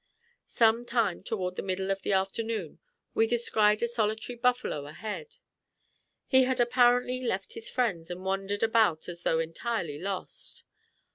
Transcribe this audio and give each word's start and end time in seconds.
Some 0.47 0.83
time 0.83 1.21
toward 1.21 1.57
the 1.57 1.61
middle 1.61 1.91
of 1.91 2.01
the 2.01 2.11
afternoon 2.11 2.79
we 3.13 3.27
descried 3.27 3.83
a 3.83 3.87
solitary 3.87 4.35
buffalo 4.35 4.87
ahead. 4.87 5.35
He 6.25 6.45
had 6.45 6.59
apparently 6.59 7.21
left 7.21 7.53
his 7.53 7.69
friends 7.69 8.09
and 8.09 8.25
wandered 8.25 8.63
about 8.63 9.07
as 9.07 9.21
though 9.21 9.37
entirely 9.37 9.99
lost. 9.99 10.63